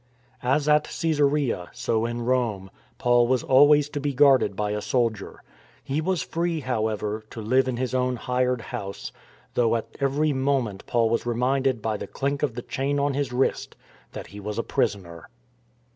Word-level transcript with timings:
As 0.41 0.67
at 0.67 0.85
Csesarea 0.85 1.67
so 1.73 2.07
in 2.07 2.23
Rome 2.23 2.71
Paul 2.97 3.27
was 3.27 3.43
always 3.43 3.87
to 3.89 3.99
be 3.99 4.15
guarded 4.15 4.55
by 4.55 4.71
a 4.71 4.81
soldier. 4.81 5.43
He 5.83 6.01
was 6.01 6.23
free, 6.23 6.61
however, 6.61 7.23
to 7.29 7.39
live 7.39 7.67
in 7.67 7.77
his 7.77 7.93
own 7.93 8.15
hired 8.15 8.61
house, 8.61 9.11
though 9.53 9.75
at 9.75 9.95
every 9.99 10.33
movement 10.33 10.87
Paul 10.87 11.11
was 11.11 11.27
reminded 11.27 11.83
by 11.83 11.97
the 11.97 12.07
clink 12.07 12.41
of 12.41 12.55
the 12.55 12.63
chain 12.63 12.99
on 12.99 13.13
his 13.13 13.31
wrist 13.31 13.75
that 14.13 14.25
he 14.33 14.39
was 14.39 14.57
a 14.57 14.63
prisoner. 14.63 15.29